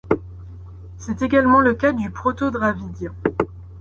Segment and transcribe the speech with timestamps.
[0.97, 3.13] C'est également le cas du proto-dravidien.